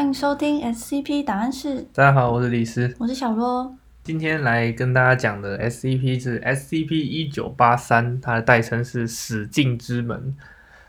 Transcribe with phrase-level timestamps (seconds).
[0.00, 2.96] 欢迎收听 SCP 档案室，大家好，我是李斯。
[2.98, 3.76] 我是小罗。
[4.02, 10.34] 今天来跟大家讲的 SCP 是 SCP 一九八三，它的代称是死境之门。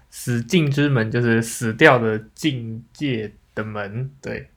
[0.10, 4.47] 死境之门就是死掉的境界的门，对。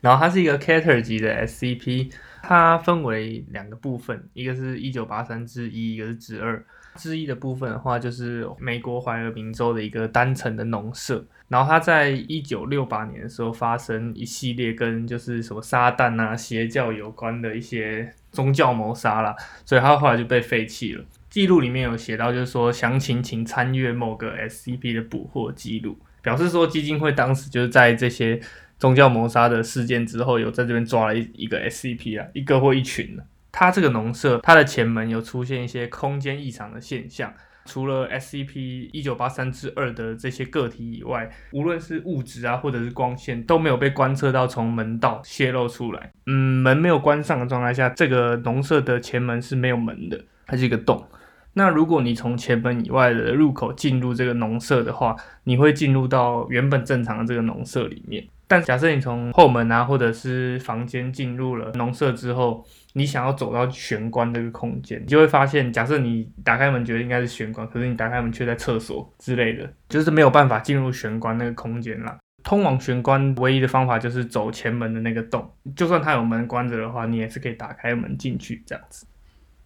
[0.00, 2.10] 然后它是一个 Cater 级的 SCP，
[2.42, 6.60] 它分为两个部分，一个是一九八三之一，一个是之二。
[6.96, 11.24] 之一的部分的话，就是美国怀俄明州的一个单层的农舍。
[11.48, 19.34] 然后它在一九六八年的时候发生一系列跟就是什么撒旦啊、邪教有关的一些宗教谋杀啦，
[19.64, 21.04] 所以它后来就被废弃了。
[21.28, 28.40] 记录里面有写到，就是说详情请参阅某个 SCP 的捕获记录，表示说基金会当时就是在这些
[28.78, 33.18] 宗教谋杀的事件之后，有在这边抓了一一个 SCP 啊，一个或一群
[33.52, 37.32] 它这个农舍，它的前门有出现一些空间异常的现象。
[37.66, 46.10] 除了 SCP 一九八三之二的这些个体以外，无论是物质啊，或者是光线，都没有被观测到从门道泄露出来。
[46.26, 51.06] 嗯，门没有关上的状态下，这个农舍的前门是没有门的，它是一个洞。
[51.52, 55.14] 那如果你从前门以外的入口进入这个农舍的话，
[55.44, 58.26] 你会进入到原本正常的这个农舍里面。
[58.48, 72.18] 但假设你从后门啊，或者是房间进入了农舍之后，你想要走到玄关这个空间，你就会发现，假设你打开门觉得应该是玄关，可是你打开门却在厕所之类的，就是没有办法进入玄关那个空间啦。
[72.42, 79.06] 通往玄关唯一的方法就是走前门的那个洞，就算它有门关着的话，你也是可以打开门进去这样子。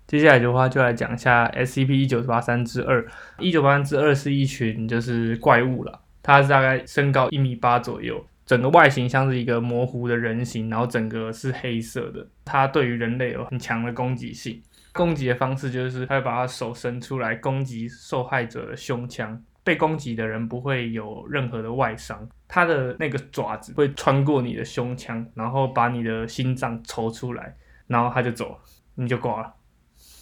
[0.06, 3.06] 接下来的话就来讲一下 SCP 一九八三之二，
[3.38, 8.22] 一九八三之二是一群就是怪物了，它是大概身高一米八左右。
[8.46, 12.26] 整个外形像是一个模糊的人形，然后整个是黑色的。
[12.44, 22.28] 它对于人类有很强的攻击性，攻击的方式就是它会把它手伸出来攻击受害者的胸腔，被攻击的人不会有任何的外伤。
[22.46, 27.56] 它的那个爪子会穿过你的胸腔，然后把你的心脏抽出来，
[27.86, 28.58] 然后它就走了，
[28.94, 29.54] 你就挂了。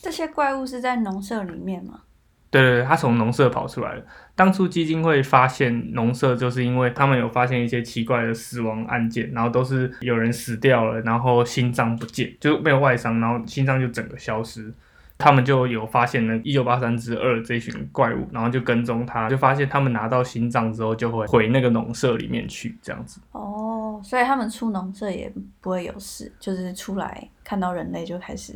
[0.00, 2.03] 这些怪物是在农舍里面吗？
[2.52, 4.02] 对对对，他从农舍跑出来了。
[4.36, 14.72] 当初基金会发现农舍，就是因为他们有发现一些奇怪的死亡案件，然后都是有人死掉了，然后心脏不见，就没有外伤，然后心脏就整个消失。
[15.18, 23.20] 他们就有发现了一九八三之二这群怪物，然后就跟踪他，就发现他们拿到心脏之后就会回那个农舍里面去，这样子。
[23.32, 28.54] 哦，所以他们出农舍也不会有事，就是出来看到人类就开始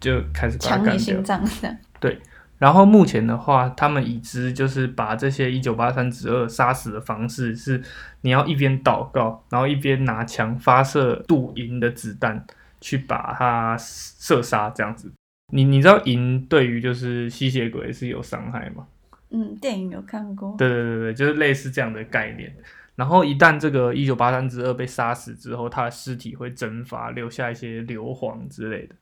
[0.00, 1.76] 就开始抢你心脏的。
[2.00, 2.18] 对。
[2.58, 7.82] 然后目前的话，他们已知就是把这些一九八三之二杀死的方式是，
[8.22, 12.44] 你要一边祷告，然后一边拿枪发射镀银的子弹
[12.80, 15.12] 去把它射杀，这样子。
[15.52, 18.86] 你你知道银对于就是吸血鬼是有伤害吗？
[19.30, 20.54] 嗯，电影有看过。
[20.58, 22.54] 对对对对，就是类似这样的概念。
[22.96, 28.96] 然后一旦这个一九八三之二被杀死之后，他的尸体会蒸发，留下一些硫磺之类的。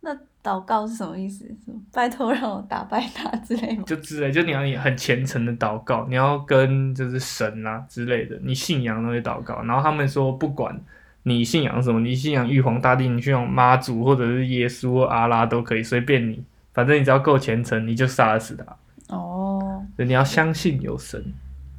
[0.00, 1.44] 那祷告是什么意思？
[1.92, 3.82] 拜托让我打败他之类吗？
[3.84, 9.60] 就之类，就你要你很虔诚的祷告，你要跟就是神啊之类的，你信仰那些祷告。
[9.64, 10.80] 然后他们说，不管
[11.24, 19.14] 你信仰什么，你信仰玉皇大帝，你信仰妈祖或者是耶稣、阿拉都可以，随便你，反正你只要够虔诚，你就杀得死他。
[19.14, 21.20] 哦，你要相信有神，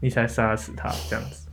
[0.01, 1.46] 你才杀得死他这样子。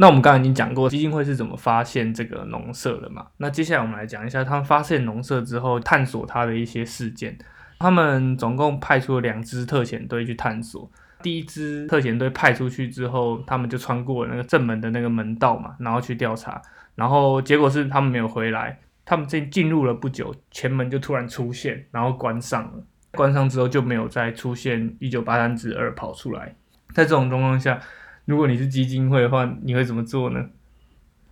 [0.00, 3.26] 那我们刚刚已经讲过基金会是怎么发现这个农舍的嘛？
[3.38, 7.36] 那接下来我们来讲一下他们发现农舍之后探索它的一些事件。
[7.80, 10.88] 他们总共派出了两支特遣队去探索。
[11.20, 16.62] 第一支特遣队派出去之后，他们就穿过那个正门的那个门道嘛，然后去调查。
[16.94, 18.78] 然后结果是他们没有回来。
[19.04, 22.84] 他们进进入了不久，前门就突然出现，然后关上了。
[23.12, 26.54] 关上之后就没有再出现一九八三之二跑出来。
[26.94, 27.80] 在这种状况下。
[28.28, 30.50] 如果你是基金会的话，你会怎么做呢？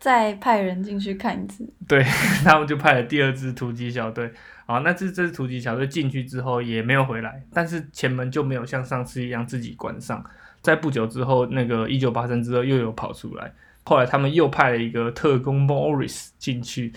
[0.00, 1.70] 再派人进去看一次。
[1.86, 2.02] 对，
[2.42, 4.32] 他们就派了第二支突击小队。
[4.64, 10.24] 好，那这这支突击小队进去之后也没有回来，但是前门就没有像上次一样自己关上。
[10.62, 13.52] 在不久之后，那个一九八三之后又有跑出来。
[13.84, 16.94] 后来他们又派了一个特工 Morris 进去，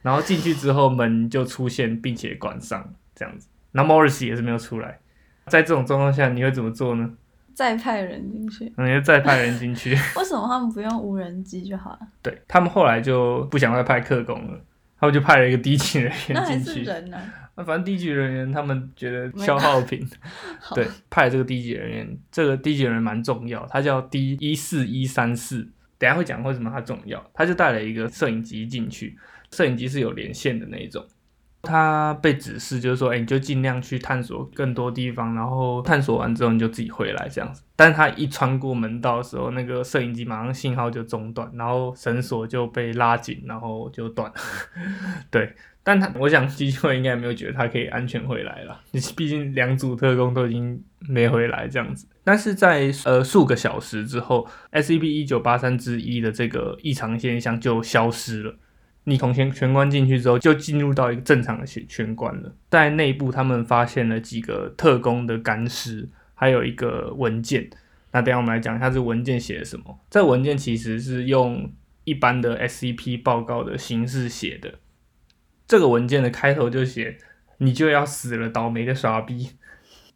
[0.00, 3.48] 然后进去之后门就出现并且关上，这样子。
[3.72, 4.98] 那 Morris 也是没有出来。
[5.48, 7.10] 在这种状况下，你会怎么做呢？
[7.54, 9.90] 再派人进去，嗯，就再派人进去。
[10.16, 12.00] 为什么他们不用无人机就好了？
[12.22, 14.60] 对他们后来就不想再派特工了，
[14.98, 16.82] 他们就派了一个低级人员进去。
[16.82, 17.18] 人呢？
[17.54, 20.02] 那 反正低级人员他们觉得消耗品，
[20.74, 25.68] 对，派这个低级人员，这个低级人员蛮重要，他叫 D 一四一三四，
[25.98, 27.22] 等下会讲为什么他重要。
[27.34, 29.18] 他就带了一个摄影机进去，
[29.50, 31.04] 摄影机是有连线的那一种。
[31.62, 37.62] 他被指示就是说，哎、你就尽量去探索更多地方，然后探索完之后你就自己回来这样子。
[37.76, 44.30] 但是他一穿过门道的时候，那个摄影机马上信号就中断，然后绳索就被拉紧，然后就断。
[45.30, 45.54] 对，
[45.84, 48.80] 但他我想基金会应该没有觉得他可以安全回来了，
[49.16, 52.06] 毕竟两组特工都已经没回来这样子。
[52.24, 58.54] 但是在呃数个小时之后，SCP 一九八三之一的这个异常现象就消失了。
[59.04, 62.54] 你从玄玄关进去之后，就进入到一个正常的玄玄关了。
[62.70, 67.68] 在内部，他们发现了几个特工的干尸，还有一个文件。
[68.12, 69.98] 那等下我们来讲一下这文件写的什么。
[70.10, 71.72] 这文件其实是用
[72.04, 74.74] 一般的 SCP 报告的形式写的。
[75.66, 77.16] 这个文件的开头就写
[77.58, 79.52] ：“你就要死了，倒霉的傻逼。”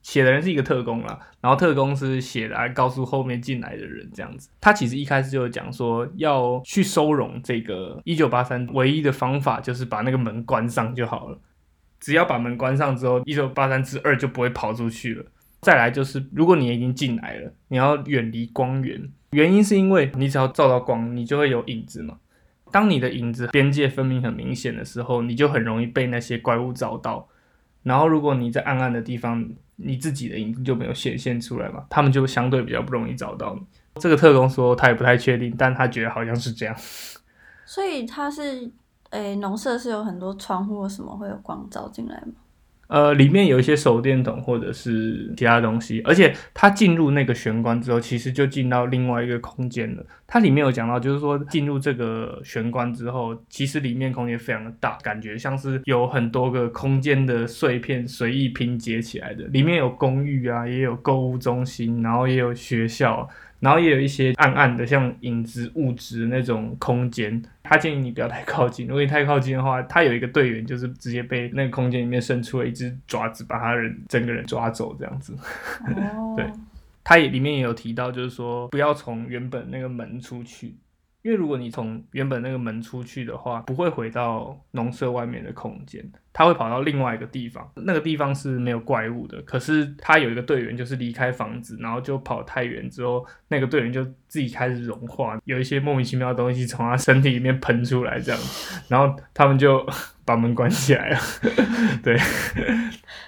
[0.07, 4.49] 写的人是一个特工啦，然后特工是写来告诉后面进来的人这样子。
[4.61, 11.41] 他其实一开始就有讲说要去收容这个一九八三，唯一的方法就是把那个门关上就好了。
[11.99, 15.25] 只要把门关上之后，一九八三之二就不会跑出去了。
[15.61, 22.19] 再来就是，如果你已经进来了，你要远离光源，原因是因为你只要照到光，你就会有影子嘛。
[22.71, 27.29] 当你的影子边界分明很明显的时候，你就很容易被那些怪物找到。
[27.87, 33.63] 然后如果你在暗暗的地方，你自己的影子就没有显现出来嘛，他们就相对比较不容易找到你。
[34.01, 36.75] 这个特工说他也不太确定，但他觉得好像是这样。
[37.65, 38.69] 所以他是，
[39.11, 42.33] 诶，农舍是有很多窗户，什么会有光照进来吗？
[42.89, 50.05] 呃，里面有一些手电筒或者是其他东西，而且他进入那个玄关之后，其实就进到另外一个空间了。
[50.29, 59.45] 它里面有讲到，就是说进入这个玄关之后，其实里面空间非常的大，感觉像是有很多个空间的碎片随意拼接起来的。
[59.45, 63.29] 里面有公寓啊，也有购物中心，然后也有学校。
[63.61, 68.87] 然后也有一些暗暗的像影子物质那种空间，他建议你不要太靠近。
[68.87, 75.35] 如果你太靠近的话，他有一个队员就是直接被那个空间里面伸出了一只爪子，把他人整个人抓走这样子。
[75.87, 76.47] 哦， 对
[77.03, 80.75] 他也里面也有提到，就是说不要从原本那个门出去，
[81.27, 89.43] 因为如果你从原本那个门出去的话，不会回到农舍外面的空间，他会跑到另外一个地方，那个地方是没有怪物的。
[89.43, 98.41] 可是他有一个队员就是离开房子，然后就跑太远之后，那个队员就自己开始融化，有一些莫名其妙的东西从他身体里面喷出来，这样，
[98.87, 99.85] 然后他们就
[100.25, 101.19] 把门关起来了。
[102.05, 102.17] 对，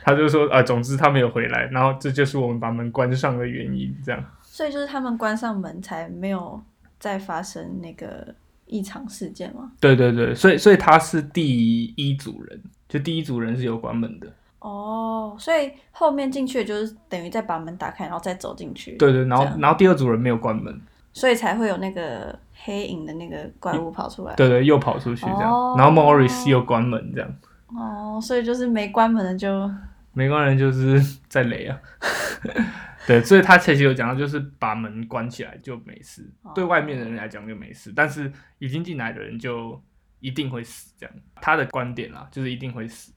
[0.05, 4.25] 他就说啊，总之他没有回来，然后这就是我们把门关上的原因，这样。
[4.41, 6.61] 所以就是他们关上门才没有
[6.99, 8.35] 再发生那个
[8.67, 9.73] 异常事件吗？
[9.81, 14.27] 对对对，所以所以他是第一组人，就第一组人是有关门的。
[14.61, 18.97] 哦，所以后面进去就是等于再把门打开，然后再走进去。
[18.97, 20.81] 对对，然后然后第二组人没有关门，
[21.13, 24.35] 所以才会有那个黑影的那个怪物跑出来。
[24.35, 27.35] 对对，又跑出去这样，哦然后 Morris 又关门这样，
[27.69, 29.71] 哦，所以就是没关门的就
[30.13, 31.01] 没关门就是
[31.31, 31.79] 在雷啊。
[33.09, 39.83] 对，所以他其实有讲到，就是把门关起来就没事，哦对外面的人来讲就没事，但是已经进来的人就
[40.21, 40.93] 一定会死。
[40.99, 43.11] 这样，他的观点啦，就是一定会死，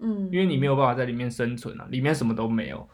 [0.00, 2.86] 嗯，因为你没有办法在里面生存啊，里面什么都没有。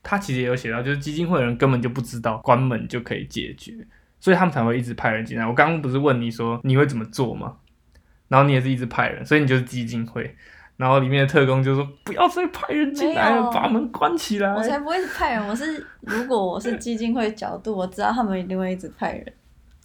[0.00, 3.84] 他其实也有写到，就是基金会的人根本就不知道关门就可以解决，
[4.20, 5.44] 所以他们才会一直派人进来。
[5.44, 7.56] 我刚刚不是问你说你会怎么做吗？
[8.28, 10.36] 然后你也是一直派人，所以你就是基金会。
[10.80, 14.50] 然后里面的特工就说不要再派人进来了，把门关起来。
[14.54, 19.32] 我才不会派人，我是如果我是基金会角度，我知道他们一定会一直派人。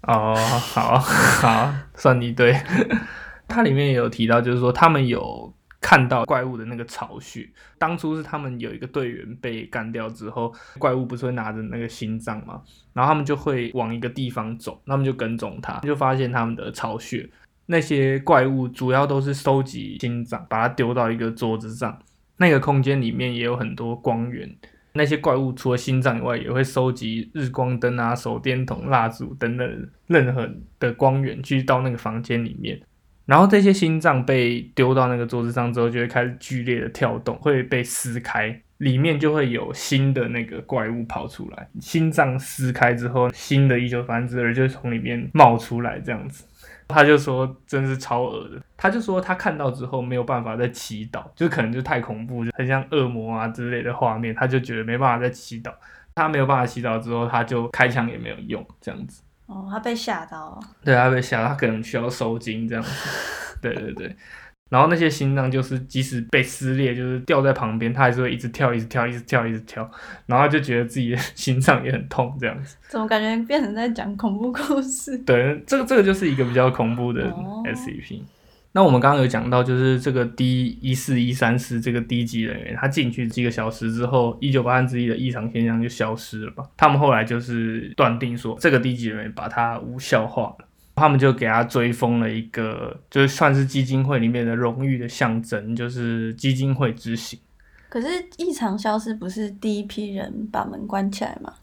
[0.03, 2.57] 哦，好好，算你对。
[3.45, 7.45] 它里面也有提到，就是说他们有看到怪物的那个巢穴。
[7.77, 12.61] 当初是他们有一个队员被干掉之后，怪物不是会拿着那个心脏嘛，
[12.93, 17.29] 然后他们就会往一个地方走，他们就跟踪他，就发现他们的巢穴。
[17.67, 21.99] 那些怪物主要都是收集心脏，把它丢到一个桌子上。
[22.37, 24.53] 那个空间里面也有很多光源，
[24.91, 32.79] 那些怪物除了心脏以外，也会收集日光灯啊、手电筒、蜡烛等等任何的光源，去到那个房间里面。
[33.25, 41.67] 然后这些心脏被丢到那个桌子上之后，就会开始剧烈的跳动，会被撕开，里面就会有新的那个怪物跑出来。
[41.79, 46.43] 心脏撕开之后，新的一九繁殖儿就从里面冒出来，这样子。
[46.87, 55.71] 他就说真是超恶的，他就说他看到之后没有办法再祈祷，就可能就太恐怖，就很像恶魔啊之类的画面，他就觉得没办法再祈祷。
[56.13, 59.21] 他没有办法祈祷之后，他就开枪也没有用，这样子。
[59.47, 60.59] 哦，他被吓到了。
[60.83, 63.59] 对，他被吓到，他可能需要收精这样子。
[63.61, 64.15] 对对对，
[64.71, 69.89] 然后那些心脏就是即使被撕裂，就是掉在旁边，它还是会一直跳，一直跳，一直跳，一直跳，
[70.25, 72.75] 然后他就觉得自己的心脏也很痛这样子。
[72.89, 75.17] 怎么感觉变成在讲恐怖故事？
[75.23, 78.21] 对，这个这个就是一个比较恐怖的哦 SCP。
[78.71, 86.65] 那我们刚刚有讲到，就是这个 D 一四一三四这个低级人员，他进去几个小时之后，一九八三之一的异常现象就消失了吧？
[86.75, 90.64] 他们后来就是断定说，这个低级人员把它无效化了，
[90.95, 97.39] 他们就给他追封了一个，就是算是基金会里面的荣誉的象征，就是基金会之行。
[97.89, 101.53] 可是异常消失不是第一批人把门关起来吗？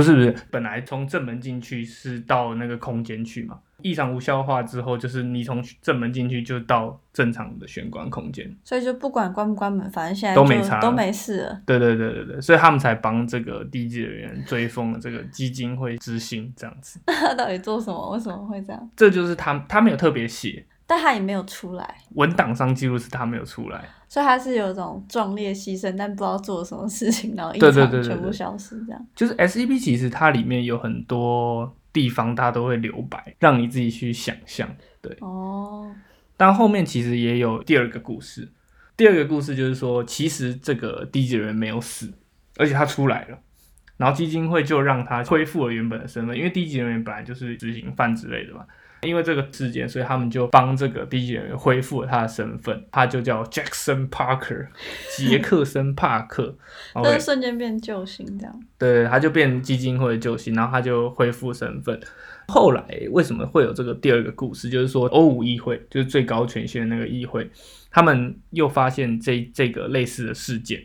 [0.00, 3.58] 不是不是，本来从正门进去是到那个空间去嘛。
[3.82, 11.62] 异常无效化之后，就是你从正门进去就到正常的玄关空间，所以就不管关不关门，反正现在都没差，都没事了。
[11.64, 17.00] 对对对对对，所以他们才帮这个低级人员追封了这个基金会之星，这样子。
[17.06, 18.10] 他 到底做什么？
[18.10, 18.90] 为什么会这样？
[18.94, 21.98] 这就是他，他没有特别写，但他也没有出来。
[22.14, 29.06] 文档上记录是他没有出来，所以他是有一种壮烈牺牲，但不知道做了什么事情，然后异常全部消失，这样。
[29.14, 31.76] 就是 S E P 其实它里面有很多。
[31.92, 34.68] 地方它都会留白，让你自己去想象。
[35.02, 35.92] 对哦，
[36.36, 38.48] 但后面其实也有第二个故事。
[38.96, 42.08] 第二个故事就是说，其实这个低级人没有死，
[42.58, 43.36] 而且他出来了，
[43.96, 48.64] 然后基金会就让他恢复了原本的身份，因为低级人员本来就是执行犯之类的嘛。
[49.02, 54.68] 因为这个事件，所以他们就帮这个低级人员恢复了他的身份，他就叫 Jackson Parker，
[55.16, 56.56] 杰克森帕克，
[56.92, 58.62] 他就瞬间变救星这样。
[58.78, 61.98] 对，他就变基金会的救星，然后他就恢复身份。
[62.48, 64.68] 后来为什么会有这个第二个故事？
[64.68, 67.48] 就是说欧五议会，就是最高权限的那个议会，
[67.90, 70.82] 他们又发现这这个类似的事件。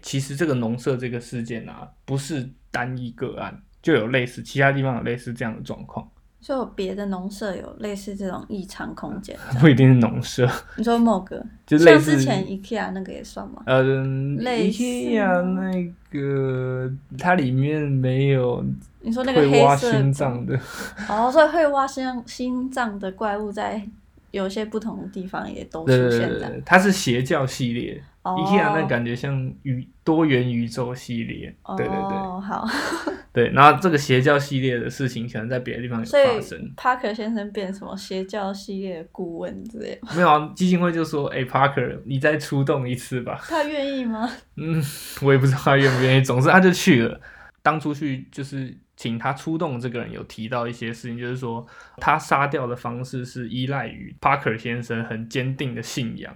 [0.00, 6.08] 其实这个农舍这个事件啊，不是单一个案，就有类似其他地方有类似这样的状况。
[6.46, 10.46] 就有别的农舍有类似这种异常空间，不一定是农舍。
[10.76, 13.62] 你说某个， 就像之前 IKEA 那个也算吗？
[13.64, 18.62] 呃，IKEA 那个它里面没有。
[19.00, 20.54] 你说那个黑色心脏的。
[21.08, 23.82] 哦，所以会挖心心脏的怪物在
[24.30, 26.60] 有些不同的地方也都出现在。
[26.66, 28.02] 它是邪教系列。
[28.32, 32.66] IKEA 那感觉像宇多元宇宙系列，对对对，好，
[33.32, 36.72] 对，然后这个邪教系列的事情可能在别的地方有发生。
[36.76, 40.00] Parker 先生变什么邪教系列的顾问之类？
[40.16, 43.38] 没有啊，基金会就说：“哎，Parker，你再出动一次吧。
[43.46, 44.28] ”他愿意吗？
[44.56, 44.82] 嗯，
[45.22, 46.22] 我也不知道他愿不愿意。
[46.22, 47.20] 总之他就去了。
[47.62, 51.66] 当初去就是请他出动，这个人有提到一些事情，就是说
[51.98, 56.34] 他杀掉的方式是依赖于 Parker 先生很坚定的信仰。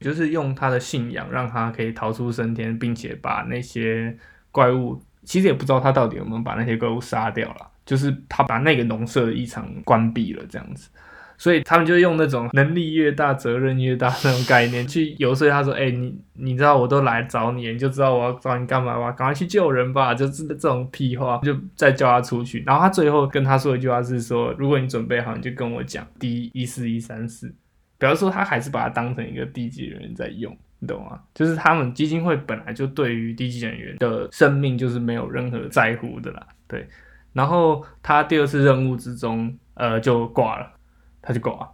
[0.00, 4.16] 就是用他的信仰让他可以逃出升天，并且把那些
[4.50, 7.70] 怪物，其实也不知道他到底有没有把那些怪物杀掉了。
[7.84, 10.90] 就是他把那个农舍的异常关闭了，这样子。
[11.38, 19.12] 所以他们就用那种能力越大责任越大那种概念去游说他说：“哎，你你知道我都来找你，你就知道我要找你干嘛吧？
[19.12, 22.62] 赶快去救人吧！”就是这种屁话，就再叫他出去。
[22.66, 27.54] 然后他最后跟他说一句话是说：“如果你准备好，你就跟我讲，第一四一三四。”
[27.98, 31.20] 比方说，他还是把它当成一个低级人员在用，你懂吗？
[31.34, 36.88] 就是他们基金会本来就对于低级人员的生命就是没有任何在乎的啦，对。
[37.32, 40.72] 然后他第二次任务之中，呃，就挂了，
[41.20, 41.68] 他就挂了，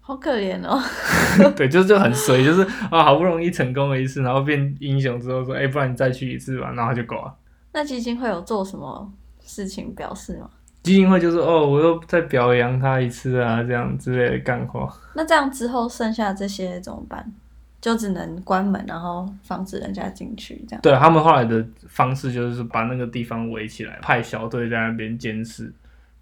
[0.00, 0.80] 好可怜哦。
[1.54, 7.36] 对，就是就很衰，就是啊，好不容易成功了一次，然后变英雄之后说，哎，不然你再去一次吧，然后他就挂了。
[7.72, 10.50] 那基金会有做什么事情表示吗？
[10.86, 14.88] 基金会就是哦，我又再表扬他一次啊，这样之类的干活。
[15.14, 17.32] 那这样之后剩下这些怎么办？
[17.80, 20.80] 就只能关门，然后防止人家进去，这样。
[20.82, 25.72] 对他们后来的方式就是把那个地方围起来，派小队在那边监视。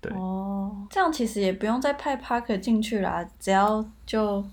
[0.01, 4.45] 对哦，这样其实也不用再派 Parker 进去啦，只要就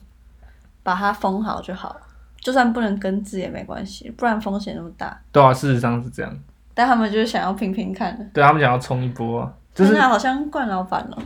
[0.84, 1.96] 把它封好就好，
[2.39, 5.20] 就算不能根治也没关系，不然风险那么大。
[5.32, 6.38] 对啊，事实上是这样。
[6.74, 9.51] 但他们就是想要拼拼看，对他们想要冲一波。
[9.74, 11.18] 真的好像惯老板了，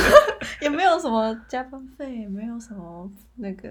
[0.60, 3.68] 也没有什么加班费，也没有什么那个，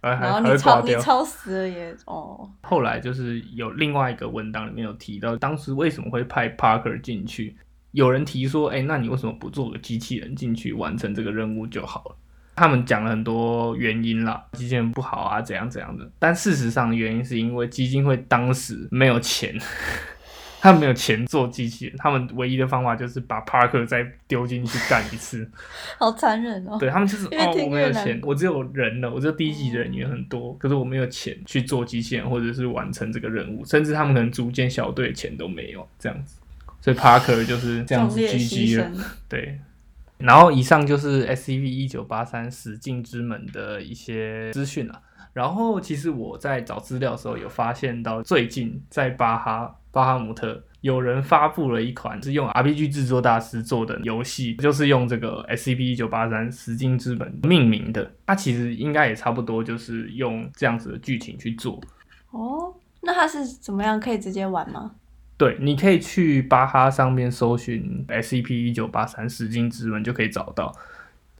[0.00, 2.50] 然后你超你超时了也哦。
[2.62, 7.56] 后来就是有另外一个文档里面有提到，当时为什么会派 Parker 进去？
[7.90, 12.16] 有人提说，哎，那你为什么不做个机器人进去完成这个任务就好了？
[12.56, 16.10] 他们讲了很多原因啦，机器人不好啊，怎样怎样的。
[16.18, 19.54] 但事实上原因是因为基金会当时没有钱。
[20.62, 25.50] 他们没有钱做机器人，他们唯一的方法就是把 Parker 再丢进去干一次，
[25.98, 26.76] 好残忍哦。
[26.78, 36.36] 对他们就是哦，我没有钱，我只有人了，我这低级人员很多，可是我没有钱去做机器人或者是完成这个任务，甚至他们可能组建小队的钱都没有这样子，
[36.80, 38.92] 所以 Parker 就是这样子 GG 了。
[39.28, 39.58] 对，
[40.18, 45.02] 然后以上就是 S C V 一九八三死境之门的一些资讯了。
[45.32, 58.10] 然后其实我在找资料的时候有发现到，最近在巴哈巴哈姆特有人发布了一款是用 RPG 制作大师做的游戏，就是用这个 SCP 一九八三十金之门命名的。
[58.26, 61.80] 它其实应该也差不多，就是用这样子的剧情去做。
[62.30, 63.98] 哦，那它是怎么样？
[63.98, 64.92] 可以直接玩吗？
[65.38, 70.72] 对，你可以去巴哈上面搜寻 SCP 一九八三十金之门，就可以找到。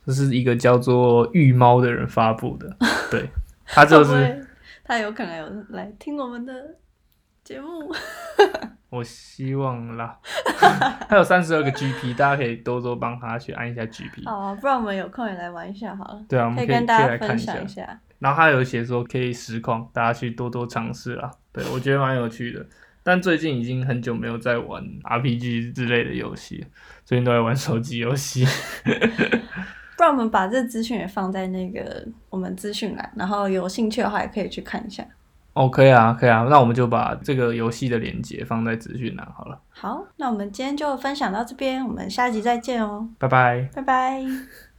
[0.05, 2.77] 这是一个叫做玉猫的人发布的，
[3.11, 3.31] 对
[3.73, 4.47] 他就是
[4.85, 6.53] 他有可能有来听我们的
[7.43, 7.91] 节目。
[8.91, 10.19] 我希望啦，
[11.09, 14.27] 他有三十二个 GP，大家可以多多帮他去按一下 GP。
[14.27, 16.23] 好啊，不然我们有空也来玩一下好了。
[16.29, 17.69] 对啊，我们可以可以跟大家分可以来看一下享一。
[17.69, 18.01] 下。
[18.19, 21.31] 然后他有写说可以实况，大家去多多尝试啦。
[21.53, 22.65] 对我觉得蛮有趣的，
[23.03, 26.67] 但最近已经很久没有在玩 RPG 之类的游戏了，
[27.07, 28.47] 最近都在玩手机游戏。
[30.03, 35.07] 不然我们把这资讯也放在那个我们资讯栏，然后有兴趣的话也可以去看一下。
[35.53, 43.69] 哦，可以啊，可以啊，那我们就把这个游戏的链接放在资讯栏好了，好，那我们今天就分享到这边，我们下集再见哦，拜拜。
[43.73, 44.72] 拜拜。